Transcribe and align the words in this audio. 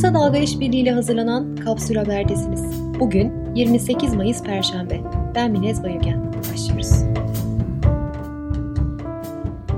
Kısa 0.00 0.14
Dalga 0.14 0.38
İşbirliği 0.38 0.82
ile 0.82 0.90
hazırlanan 0.90 1.56
Kapsül 1.56 1.96
Haber'desiniz. 1.96 2.62
Bugün 3.00 3.54
28 3.54 4.14
Mayıs 4.14 4.42
Perşembe. 4.42 5.00
Ben 5.34 5.50
Minez 5.50 5.82
Bayügen. 5.82 6.32
Başlıyoruz. 6.32 6.90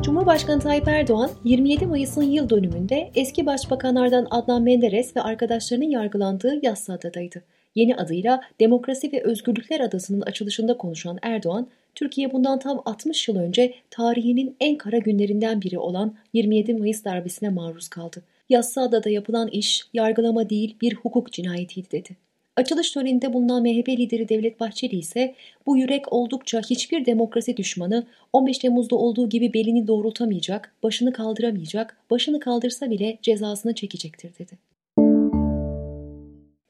Cumhurbaşkanı 0.02 0.60
Tayyip 0.60 0.88
Erdoğan 0.88 1.30
27 1.44 1.86
Mayıs'ın 1.86 2.22
yıl 2.22 2.50
dönümünde 2.50 3.10
eski 3.14 3.46
başbakanlardan 3.46 4.26
Adnan 4.30 4.62
Menderes 4.62 5.16
ve 5.16 5.20
arkadaşlarının 5.20 5.90
yargılandığı 5.90 6.66
Yassıada'daydı. 6.66 7.42
Yeni 7.74 7.96
adıyla 7.96 8.40
Demokrasi 8.60 9.12
ve 9.12 9.22
Özgürlükler 9.22 9.80
Adası'nın 9.80 10.20
açılışında 10.20 10.76
konuşan 10.76 11.18
Erdoğan, 11.22 11.66
Türkiye 11.94 12.32
bundan 12.32 12.58
tam 12.58 12.82
60 12.84 13.28
yıl 13.28 13.36
önce 13.36 13.74
tarihinin 13.90 14.56
en 14.60 14.78
kara 14.78 14.98
günlerinden 14.98 15.62
biri 15.62 15.78
olan 15.78 16.14
27 16.32 16.74
Mayıs 16.74 17.04
darbesine 17.04 17.48
maruz 17.48 17.88
kaldı. 17.88 18.22
Yassıada'da 18.48 19.10
yapılan 19.10 19.48
iş 19.48 19.84
yargılama 19.92 20.50
değil 20.50 20.76
bir 20.80 20.94
hukuk 20.94 21.32
cinayetiydi 21.32 21.90
dedi. 21.90 22.16
Açılış 22.56 22.90
töreninde 22.90 23.32
bulunan 23.32 23.62
MHP 23.62 23.88
lideri 23.88 24.28
Devlet 24.28 24.60
Bahçeli 24.60 24.96
ise 24.96 25.34
bu 25.66 25.76
yürek 25.76 26.12
oldukça 26.12 26.60
hiçbir 26.60 27.06
demokrasi 27.06 27.56
düşmanı 27.56 28.06
15 28.32 28.58
Temmuz'da 28.58 28.96
olduğu 28.96 29.28
gibi 29.28 29.54
belini 29.54 29.86
doğrultamayacak, 29.86 30.74
başını 30.82 31.12
kaldıramayacak, 31.12 31.96
başını 32.10 32.40
kaldırsa 32.40 32.90
bile 32.90 33.18
cezasını 33.22 33.74
çekecektir 33.74 34.30
dedi. 34.38 34.71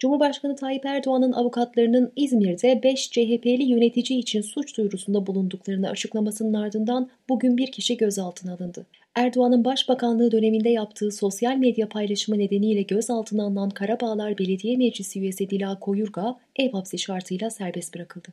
Cumhurbaşkanı 0.02 0.56
Tayyip 0.56 0.86
Erdoğan'ın 0.86 1.32
avukatlarının 1.32 2.12
İzmir'de 2.16 2.82
5 2.82 3.10
CHP'li 3.10 3.62
yönetici 3.62 4.18
için 4.18 4.40
suç 4.40 4.76
duyurusunda 4.76 5.26
bulunduklarını 5.26 5.90
açıklamasının 5.90 6.52
ardından 6.52 7.10
bugün 7.28 7.56
bir 7.56 7.72
kişi 7.72 7.96
gözaltına 7.96 8.54
alındı. 8.54 8.86
Erdoğan'ın 9.14 9.64
başbakanlığı 9.64 10.32
döneminde 10.32 10.68
yaptığı 10.68 11.12
sosyal 11.12 11.56
medya 11.56 11.88
paylaşımı 11.88 12.38
nedeniyle 12.38 12.82
gözaltına 12.82 13.44
alınan 13.44 13.70
Karabağlar 13.70 14.38
Belediye 14.38 14.76
Meclisi 14.76 15.20
üyesi 15.20 15.50
Dila 15.50 15.78
Koyurga 15.78 16.36
ev 16.56 16.72
hapsi 16.72 16.98
şartıyla 16.98 17.50
serbest 17.50 17.94
bırakıldı. 17.94 18.28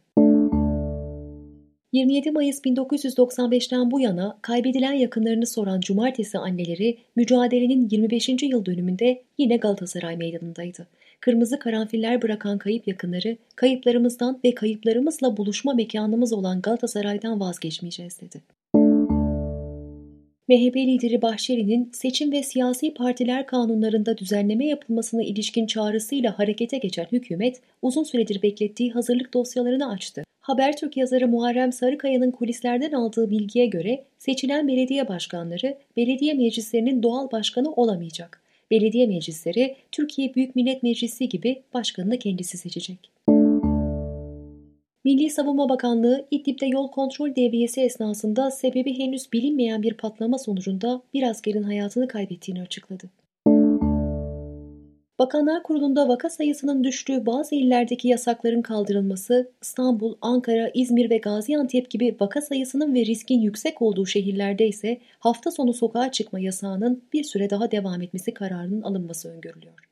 27 1.92 2.32
Mayıs 2.32 2.62
1995'ten 2.62 3.92
bu 3.92 4.00
yana 4.00 4.38
kaybedilen 4.42 4.94
yakınlarını 4.94 5.48
soran 5.48 5.80
cumartesi 5.80 6.38
anneleri 6.38 6.98
mücadelenin 7.16 7.90
25. 7.92 8.30
yıl 8.44 8.66
dönümünde 8.66 9.22
yine 9.38 9.58
Galatasaray 9.58 10.18
Meydanı'ndaydı. 10.18 10.88
Kırmızı 11.22 11.60
karanfiller 11.60 12.22
bırakan 12.22 12.58
kayıp 12.58 12.88
yakınları, 12.88 13.38
kayıplarımızdan 13.56 14.40
ve 14.46 14.56
kayıplarımızla 14.56 15.38
buluşma 15.38 15.74
mekanımız 15.74 16.34
olan 16.34 16.62
Galatasaray'dan 16.62 17.40
vazgeçmeyeceğiz 17.40 18.22
dedi. 18.22 18.42
MHP 20.48 20.76
lideri 20.76 21.22
Bahçeli'nin 21.22 21.92
seçim 21.94 22.32
ve 22.32 22.44
siyasi 22.44 22.94
partiler 22.94 23.46
kanunlarında 23.46 24.18
düzenleme 24.18 24.66
yapılmasına 24.68 25.24
ilişkin 25.24 25.66
çağrısıyla 25.66 26.40
harekete 26.40 26.78
geçen 26.78 27.06
hükümet 27.12 27.62
uzun 27.82 28.04
süredir 28.04 28.42
beklettiği 28.42 28.92
hazırlık 28.92 29.34
dosyalarını 29.34 29.92
açtı. 29.92 30.24
Habertürk 30.40 30.98
yazarı 30.98 31.28
Muharrem 31.28 31.72
Sarıkaya'nın 31.72 32.32
kulislerden 32.32 32.92
aldığı 32.92 33.30
bilgiye 33.30 33.66
göre 33.66 34.04
seçilen 34.18 34.68
belediye 34.68 35.08
başkanları 35.08 35.78
belediye 35.98 36.34
meclislerinin 36.34 37.04
doğal 37.04 37.32
başkanı 37.32 37.72
olamayacak. 37.72 38.49
Belediye 38.72 39.08
meclisleri 39.08 39.76
Türkiye 39.92 40.36
Büyük 40.36 40.56
Millet 40.56 40.84
Meclisi 40.84 41.30
gibi 41.30 41.64
başkanını 41.74 42.20
kendisi 42.20 42.58
seçecek. 42.58 43.12
Milli 45.04 45.30
Savunma 45.30 45.70
Bakanlığı 45.70 46.28
İdlib'de 46.32 46.66
yol 46.66 46.92
kontrol 46.92 47.36
devriyesi 47.36 47.82
esnasında 47.82 48.52
sebebi 48.52 49.00
henüz 49.00 49.34
bilinmeyen 49.34 49.84
bir 49.84 49.94
patlama 49.94 50.38
sonucunda 50.38 51.02
bir 51.14 51.24
askerin 51.24 51.64
hayatını 51.64 52.08
kaybettiğini 52.08 52.62
açıkladı. 52.62 53.10
Bakanlar 55.20 55.64
Kurulu'nda 55.64 56.08
vaka 56.08 56.30
sayısının 56.30 56.84
düştüğü 56.84 57.26
bazı 57.26 57.56
illerdeki 57.56 58.08
yasakların 58.08 58.62
kaldırılması, 58.62 59.52
İstanbul, 59.62 60.16
Ankara, 60.22 60.72
İzmir 60.74 61.10
ve 61.10 61.18
Gaziantep 61.18 61.90
gibi 61.90 62.16
vaka 62.20 62.42
sayısının 62.42 62.94
ve 62.94 63.06
riskin 63.06 63.42
yüksek 63.42 63.82
olduğu 63.82 64.06
şehirlerde 64.06 64.68
ise 64.68 64.98
hafta 65.20 65.52
sonu 65.52 65.74
sokağa 65.74 66.12
çıkma 66.12 66.40
yasağının 66.40 67.04
bir 67.14 67.24
süre 67.24 67.50
daha 67.50 67.72
devam 67.72 68.02
etmesi 68.02 68.34
kararının 68.34 68.82
alınması 68.82 69.30
öngörülüyor. 69.30 69.90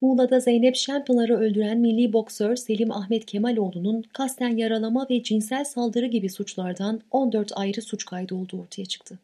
Muğla'da 0.00 0.40
Zeynep 0.40 0.76
Şenpınar'ı 0.76 1.36
öldüren 1.36 1.78
milli 1.78 2.12
boksör 2.12 2.56
Selim 2.56 2.92
Ahmet 2.92 3.26
Kemaloğlu'nun 3.26 4.02
kasten 4.12 4.56
yaralama 4.56 5.06
ve 5.10 5.22
cinsel 5.22 5.64
saldırı 5.64 6.06
gibi 6.06 6.30
suçlardan 6.30 7.00
14 7.10 7.52
ayrı 7.56 7.82
suç 7.82 8.04
kaydı 8.04 8.34
olduğu 8.34 8.60
ortaya 8.60 8.84
çıktı. 8.84 9.18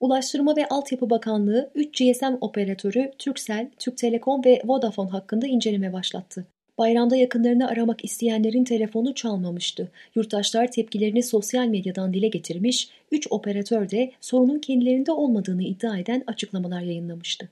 Ulaştırma 0.00 0.56
ve 0.56 0.68
Altyapı 0.68 1.10
Bakanlığı 1.10 1.70
3 1.74 1.98
GSM 1.98 2.34
operatörü 2.40 3.10
Turkcell, 3.18 3.70
Türk 3.78 3.96
Telekom 3.96 4.44
ve 4.44 4.62
Vodafone 4.64 5.10
hakkında 5.10 5.46
inceleme 5.46 5.92
başlattı. 5.92 6.46
Bayramda 6.78 7.16
yakınlarını 7.16 7.68
aramak 7.68 8.04
isteyenlerin 8.04 8.64
telefonu 8.64 9.14
çalmamıştı. 9.14 9.88
Yurttaşlar 10.14 10.72
tepkilerini 10.72 11.22
sosyal 11.22 11.66
medyadan 11.66 12.14
dile 12.14 12.28
getirmiş, 12.28 12.88
3 13.12 13.26
operatör 13.30 13.90
de 13.90 14.12
sorunun 14.20 14.58
kendilerinde 14.58 15.12
olmadığını 15.12 15.62
iddia 15.62 15.98
eden 15.98 16.22
açıklamalar 16.26 16.80
yayınlamıştı. 16.80 17.48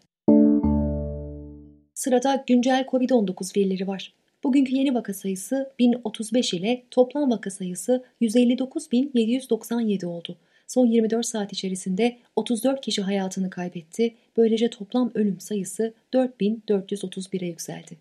Sırada 1.95 2.45
güncel 2.47 2.85
COVID-19 2.85 3.57
verileri 3.57 3.89
var. 3.89 4.13
Bugünkü 4.45 4.75
yeni 4.75 4.95
vaka 4.95 5.15
sayısı 5.15 5.71
1035 5.79 6.55
ile 6.55 6.83
toplam 6.91 7.31
vaka 7.31 7.51
sayısı 7.51 8.05
159.797 8.21 10.07
oldu. 10.07 10.37
Son 10.69 10.87
24 10.87 11.27
saat 11.27 11.53
içerisinde 11.53 12.17
34 12.37 12.81
kişi 12.81 13.03
hayatını 13.03 13.51
kaybetti. 13.51 14.15
Böylece 14.37 14.71
toplam 14.71 15.11
ölüm 15.15 15.41
sayısı 15.41 15.95
4431'e 16.15 17.47
yükseldi. 17.47 17.97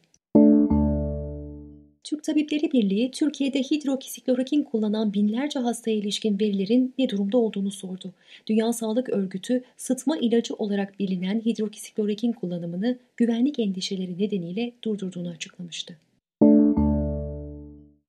Türk 2.04 2.24
Tabipleri 2.24 2.72
Birliği, 2.72 3.12
Türkiye'de 3.12 3.60
hidroksiklorokin 3.60 4.64
kullanan 4.64 5.14
binlerce 5.14 5.60
hastaya 5.60 5.98
ilişkin 5.98 6.40
verilerin 6.40 6.94
ne 6.98 7.10
durumda 7.10 7.38
olduğunu 7.38 7.72
sordu. 7.72 8.14
Dünya 8.48 8.74
Sağlık 8.74 9.10
Örgütü, 9.10 9.64
sıtma 9.78 10.18
ilacı 10.18 10.54
olarak 10.54 11.00
bilinen 11.00 11.42
hidroksiklorokin 11.46 12.32
kullanımını 12.32 12.98
güvenlik 13.18 13.60
endişeleri 13.60 14.18
nedeniyle 14.18 14.72
durdurduğunu 14.84 15.30
açıklamıştı. 15.30 15.98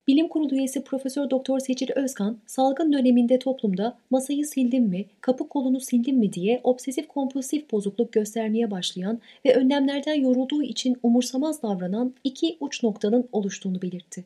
Bilim 0.09 0.27
Kurulu 0.27 0.55
üyesi 0.55 0.83
Profesör 0.83 1.29
Doktor 1.29 1.59
Seçil 1.59 1.89
Özkan, 1.95 2.37
salgın 2.45 2.93
döneminde 2.93 3.39
toplumda 3.39 3.97
masayı 4.09 4.45
sildim 4.45 4.83
mi, 4.83 5.05
kapı 5.21 5.49
kolunu 5.49 5.79
sildim 5.79 6.17
mi 6.17 6.33
diye 6.33 6.61
obsesif 6.63 7.07
kompulsif 7.07 7.71
bozukluk 7.71 8.13
göstermeye 8.13 8.71
başlayan 8.71 9.19
ve 9.45 9.55
önlemlerden 9.55 10.13
yorulduğu 10.13 10.63
için 10.63 10.97
umursamaz 11.03 11.63
davranan 11.63 12.13
iki 12.23 12.57
uç 12.59 12.83
noktanın 12.83 13.29
oluştuğunu 13.31 13.81
belirtti. 13.81 14.25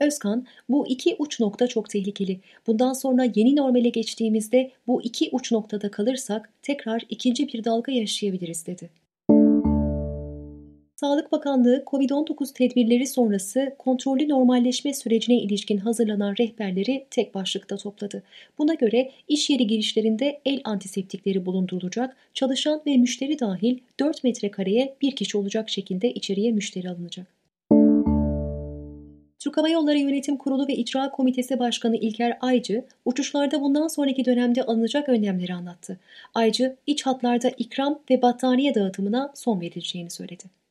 Özkan, 0.00 0.46
bu 0.68 0.86
iki 0.86 1.16
uç 1.18 1.40
nokta 1.40 1.66
çok 1.66 1.90
tehlikeli. 1.90 2.40
Bundan 2.66 2.92
sonra 2.92 3.24
yeni 3.34 3.56
normale 3.56 3.88
geçtiğimizde 3.88 4.70
bu 4.86 5.02
iki 5.02 5.28
uç 5.32 5.52
noktada 5.52 5.90
kalırsak 5.90 6.52
tekrar 6.62 7.02
ikinci 7.08 7.48
bir 7.48 7.64
dalga 7.64 7.92
yaşayabiliriz 7.92 8.66
dedi. 8.66 8.90
Sağlık 10.96 11.32
Bakanlığı 11.32 11.82
COVID-19 11.86 12.52
tedbirleri 12.52 13.06
sonrası 13.06 13.74
kontrollü 13.78 14.28
normalleşme 14.28 14.94
sürecine 14.94 15.36
ilişkin 15.36 15.78
hazırlanan 15.78 16.34
rehberleri 16.40 17.06
tek 17.10 17.34
başlıkta 17.34 17.76
topladı. 17.76 18.22
Buna 18.58 18.74
göre 18.74 19.10
iş 19.28 19.50
yeri 19.50 19.66
girişlerinde 19.66 20.40
el 20.44 20.60
antiseptikleri 20.64 21.46
bulundurulacak, 21.46 22.16
çalışan 22.34 22.82
ve 22.86 22.96
müşteri 22.96 23.38
dahil 23.38 23.78
4 24.00 24.24
metrekareye 24.24 24.94
bir 25.02 25.16
kişi 25.16 25.38
olacak 25.38 25.70
şekilde 25.70 26.12
içeriye 26.12 26.52
müşteri 26.52 26.90
alınacak. 26.90 27.26
Türk 29.38 29.56
Hava 29.56 29.68
Yolları 29.68 29.98
Yönetim 29.98 30.36
Kurulu 30.36 30.68
ve 30.68 30.74
İcra 30.74 31.10
Komitesi 31.10 31.58
Başkanı 31.58 31.96
İlker 31.96 32.38
Aycı, 32.40 32.84
uçuşlarda 33.04 33.60
bundan 33.60 33.88
sonraki 33.88 34.24
dönemde 34.24 34.62
alınacak 34.62 35.08
önlemleri 35.08 35.54
anlattı. 35.54 36.00
Aycı, 36.34 36.76
iç 36.86 37.06
hatlarda 37.06 37.48
ikram 37.48 37.98
ve 38.10 38.22
battaniye 38.22 38.74
dağıtımına 38.74 39.32
son 39.34 39.60
verileceğini 39.60 40.10
söyledi. 40.10 40.63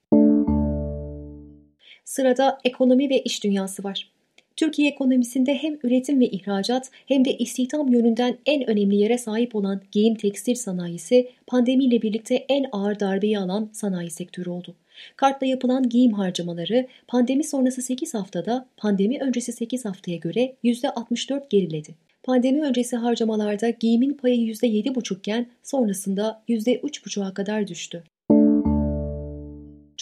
Sırada 2.06 2.58
ekonomi 2.64 3.10
ve 3.10 3.22
iş 3.22 3.44
dünyası 3.44 3.84
var. 3.84 4.14
Türkiye 4.56 4.90
ekonomisinde 4.90 5.56
hem 5.56 5.78
üretim 5.84 6.20
ve 6.20 6.28
ihracat 6.28 6.92
hem 7.08 7.26
de 7.26 7.38
istihdam 7.38 7.94
yönünden 7.94 8.38
en 8.46 8.70
önemli 8.70 8.96
yere 8.96 9.18
sahip 9.18 9.56
olan 9.56 9.82
giyim 9.92 10.16
tekstil 10.16 10.56
sanayisi 10.56 11.30
pandemiyle 11.48 12.02
birlikte 12.02 12.46
en 12.50 12.66
ağır 12.72 13.00
darbeyi 13.00 13.40
alan 13.40 13.70
sanayi 13.74 14.12
sektörü 14.12 14.50
oldu. 14.50 14.76
Kartla 15.16 15.48
yapılan 15.48 15.90
giyim 15.90 16.14
harcamaları 16.14 16.88
pandemi 17.08 17.44
sonrası 17.44 17.82
8 17.82 18.14
haftada 18.14 18.66
pandemi 18.78 19.20
öncesi 19.20 19.52
8 19.52 19.86
haftaya 19.86 20.18
göre 20.18 20.56
%64 20.64 21.50
geriledi. 21.50 21.96
Pandemi 22.24 22.62
öncesi 22.62 22.96
harcamalarda 22.96 23.70
giyimin 23.70 24.14
payı 24.14 24.38
%7,5 24.38 25.18
iken 25.18 25.48
sonrasında 25.64 26.44
%3,5'a 26.50 27.34
kadar 27.34 27.68
düştü. 27.68 28.04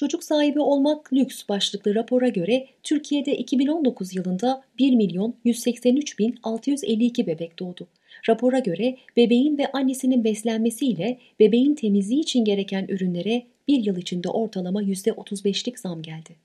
Çocuk 0.02 0.24
sahibi 0.24 0.60
olmak 0.60 1.14
lüks 1.14 1.50
başlıklı 1.50 1.96
rapora 1.96 2.28
göre 2.28 2.68
Türkiye'de 2.84 3.38
2019 3.38 4.16
yılında 4.16 4.64
1 4.80 4.96
milyon 4.96 5.36
183 5.44 6.20
bin 6.20 6.36
652 6.44 7.28
bebek 7.28 7.60
doğdu. 7.60 7.88
Rapora 8.30 8.60
göre 8.60 8.98
bebeğin 9.18 9.58
ve 9.58 9.72
annesinin 9.72 10.24
beslenmesiyle 10.24 11.18
bebeğin 11.40 11.76
temizliği 11.76 12.22
için 12.22 12.46
gereken 12.46 12.86
ürünlere 12.90 13.44
bir 13.68 13.86
yıl 13.86 13.98
içinde 13.98 14.30
ortalama 14.30 14.84
%35'lik 14.84 15.80
zam 15.80 16.02
geldi. 16.02 16.36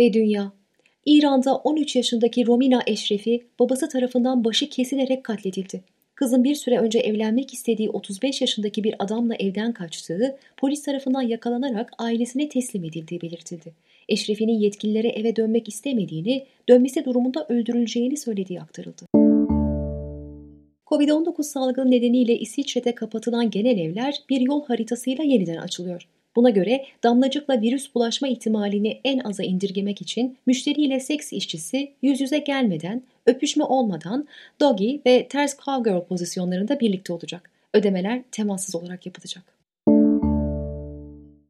Ve 0.00 0.12
dünya 0.12 0.52
İran'da 1.06 1.56
13 1.56 1.96
yaşındaki 1.96 2.46
Romina 2.46 2.82
Eşrefi 2.86 3.46
babası 3.58 3.88
tarafından 3.88 4.44
başı 4.44 4.68
kesilerek 4.68 5.24
katledildi. 5.24 5.82
Kızın 6.18 6.44
bir 6.44 6.54
süre 6.54 6.78
önce 6.78 6.98
evlenmek 6.98 7.54
istediği 7.54 7.90
35 7.90 8.40
yaşındaki 8.40 8.84
bir 8.84 8.94
adamla 8.98 9.34
evden 9.34 9.72
kaçtığı, 9.72 10.36
polis 10.56 10.82
tarafından 10.82 11.22
yakalanarak 11.22 11.90
ailesine 11.98 12.48
teslim 12.48 12.84
edildiği 12.84 13.20
belirtildi. 13.20 13.72
Eşrefi'nin 14.08 14.58
yetkililere 14.58 15.08
eve 15.08 15.36
dönmek 15.36 15.68
istemediğini, 15.68 16.44
dönmesi 16.68 17.04
durumunda 17.04 17.46
öldürüleceğini 17.48 18.16
söylediği 18.16 18.60
aktarıldı. 18.60 19.06
Covid-19 20.86 21.42
salgını 21.42 21.90
nedeniyle 21.90 22.38
İsviçre'de 22.38 22.94
kapatılan 22.94 23.50
genel 23.50 23.78
evler 23.78 24.14
bir 24.30 24.40
yol 24.40 24.64
haritasıyla 24.64 25.24
yeniden 25.24 25.56
açılıyor. 25.56 26.08
Buna 26.36 26.50
göre 26.50 26.84
damlacıkla 27.02 27.60
virüs 27.60 27.94
bulaşma 27.94 28.28
ihtimalini 28.28 29.00
en 29.04 29.18
aza 29.18 29.42
indirgemek 29.42 30.02
için 30.02 30.36
müşteriyle 30.46 31.00
seks 31.00 31.32
işçisi 31.32 31.92
yüz 32.02 32.20
yüze 32.20 32.38
gelmeden, 32.38 33.02
öpüşme 33.28 33.64
olmadan 33.64 34.28
doggy 34.60 34.96
ve 35.06 35.28
ters 35.28 35.58
cowgirl 35.58 36.04
pozisyonlarında 36.04 36.80
birlikte 36.80 37.12
olacak. 37.12 37.50
Ödemeler 37.74 38.22
temassız 38.32 38.74
olarak 38.74 39.06
yapılacak. 39.06 39.58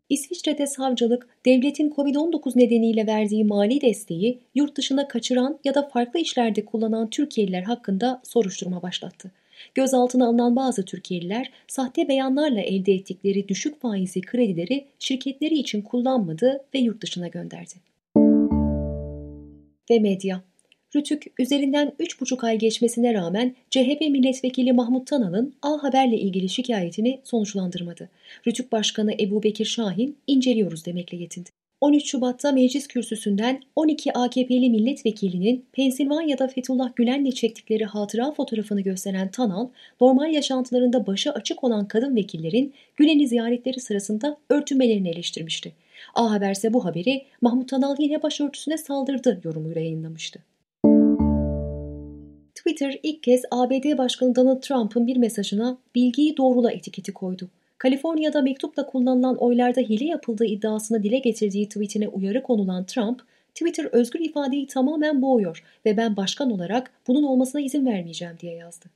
İsviçre'de 0.08 0.66
savcılık, 0.66 1.28
devletin 1.46 1.90
Covid-19 1.90 2.58
nedeniyle 2.58 3.06
verdiği 3.06 3.44
mali 3.44 3.80
desteği 3.80 4.38
yurt 4.54 4.76
dışına 4.76 5.08
kaçıran 5.08 5.58
ya 5.64 5.74
da 5.74 5.88
farklı 5.88 6.20
işlerde 6.20 6.64
kullanan 6.64 7.10
Türkiye'liler 7.10 7.62
hakkında 7.62 8.20
soruşturma 8.24 8.82
başlattı. 8.82 9.30
Gözaltına 9.74 10.26
alınan 10.26 10.56
bazı 10.56 10.84
Türkiye'liler 10.84 11.50
sahte 11.68 12.08
beyanlarla 12.08 12.60
elde 12.60 12.92
ettikleri 12.92 13.48
düşük 13.48 13.80
faizli 13.80 14.20
kredileri 14.20 14.86
şirketleri 14.98 15.54
için 15.54 15.82
kullanmadı 15.82 16.64
ve 16.74 16.78
yurt 16.78 17.02
dışına 17.02 17.28
gönderdi. 17.28 17.74
Ve 19.90 19.98
medya 19.98 20.42
Rütük 20.96 21.26
üzerinden 21.38 21.92
3,5 22.00 22.46
ay 22.46 22.58
geçmesine 22.58 23.14
rağmen 23.14 23.54
CHP 23.70 24.00
milletvekili 24.00 24.72
Mahmut 24.72 25.06
Tanal'ın 25.06 25.54
A 25.62 25.82
Haber'le 25.82 26.12
ilgili 26.12 26.48
şikayetini 26.48 27.20
sonuçlandırmadı. 27.24 28.08
Rütük 28.46 28.72
Başkanı 28.72 29.12
Ebu 29.20 29.42
Bekir 29.42 29.64
Şahin 29.64 30.16
inceliyoruz 30.26 30.86
demekle 30.86 31.16
yetindi. 31.16 31.50
13 31.80 32.10
Şubat'ta 32.10 32.52
meclis 32.52 32.88
kürsüsünden 32.88 33.60
12 33.76 34.12
AKP'li 34.12 34.70
milletvekilinin 34.70 35.64
Pensilvanya'da 35.72 36.48
Fethullah 36.48 36.96
Gülen'le 36.96 37.30
çektikleri 37.30 37.84
hatıra 37.84 38.32
fotoğrafını 38.32 38.80
gösteren 38.80 39.30
Tanal, 39.30 39.68
normal 40.00 40.34
yaşantılarında 40.34 41.06
başı 41.06 41.32
açık 41.32 41.64
olan 41.64 41.88
kadın 41.88 42.16
vekillerin 42.16 42.74
Gülen'i 42.96 43.28
ziyaretleri 43.28 43.80
sırasında 43.80 44.36
örtünmelerini 44.50 45.08
eleştirmişti. 45.08 45.72
A 46.14 46.30
Haber 46.30 46.52
ise 46.52 46.72
bu 46.72 46.84
haberi 46.84 47.24
Mahmut 47.40 47.68
Tanal 47.68 47.96
yine 47.98 48.22
başörtüsüne 48.22 48.78
saldırdı 48.78 49.40
yorumuyla 49.44 49.80
yayınlamıştı. 49.80 50.40
Twitter 52.58 52.98
ilk 53.02 53.22
kez 53.22 53.42
ABD 53.50 53.98
Başkanı 53.98 54.34
Donald 54.34 54.60
Trump'ın 54.60 55.06
bir 55.06 55.16
mesajına 55.16 55.78
bilgiyi 55.94 56.36
doğrula 56.36 56.72
etiketi 56.72 57.12
koydu. 57.12 57.48
Kaliforniya'da 57.78 58.42
mektupla 58.42 58.86
kullanılan 58.86 59.36
oylarda 59.36 59.80
hile 59.80 60.04
yapıldığı 60.04 60.44
iddiasını 60.44 61.02
dile 61.02 61.18
getirdiği 61.18 61.68
tweetine 61.68 62.08
uyarı 62.08 62.42
konulan 62.42 62.84
Trump, 62.84 63.22
Twitter 63.54 63.84
özgür 63.84 64.20
ifadeyi 64.20 64.66
tamamen 64.66 65.22
boğuyor 65.22 65.64
ve 65.86 65.96
ben 65.96 66.16
başkan 66.16 66.50
olarak 66.50 66.90
bunun 67.06 67.22
olmasına 67.22 67.60
izin 67.60 67.86
vermeyeceğim 67.86 68.34
diye 68.40 68.54
yazdı. 68.54 68.86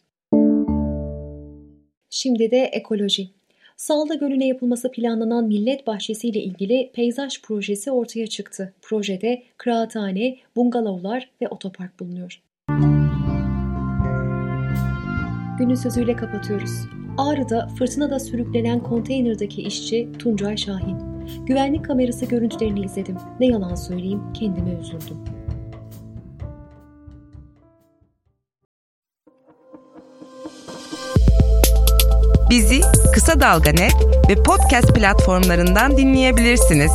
Şimdi 2.10 2.50
de 2.50 2.58
ekoloji. 2.58 3.28
Salda 3.76 4.14
Gölü'ne 4.14 4.46
yapılması 4.46 4.90
planlanan 4.90 5.44
Millet 5.44 5.86
Bahçesi 5.86 6.28
ile 6.28 6.42
ilgili 6.42 6.90
peyzaj 6.94 7.42
projesi 7.42 7.90
ortaya 7.90 8.26
çıktı. 8.26 8.74
Projede 8.82 9.42
kıraathane, 9.56 10.36
bungalovlar 10.56 11.30
ve 11.42 11.48
otopark 11.48 12.00
bulunuyor. 12.00 12.42
Günün 15.62 15.74
sözüyle 15.74 16.16
kapatıyoruz. 16.16 16.70
Ağrı'da 17.18 17.68
fırtınada 17.78 18.20
sürüklenen 18.20 18.80
konteynerdaki 18.80 19.62
işçi 19.62 20.08
Tuncay 20.18 20.56
Şahin. 20.56 20.96
Güvenlik 21.46 21.84
kamerası 21.84 22.26
görüntülerini 22.26 22.84
izledim. 22.84 23.16
Ne 23.40 23.46
yalan 23.46 23.74
söyleyeyim 23.74 24.20
kendime 24.34 24.70
üzüldüm. 24.70 25.16
Bizi 32.50 32.80
Kısa 33.14 33.40
Dalga 33.40 33.70
Net 33.70 33.94
ve 34.28 34.42
podcast 34.42 34.94
platformlarından 34.94 35.96
dinleyebilirsiniz. 35.96 36.92